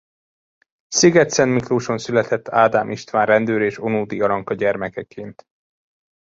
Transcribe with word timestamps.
Szigetszentmiklóson 0.87 1.97
született 1.97 2.49
Ádám 2.49 2.89
István 2.91 3.25
rendőr 3.25 3.61
és 3.61 3.77
Ónodi 3.77 4.21
Aranka 4.21 4.53
gyermekeként. 4.53 5.43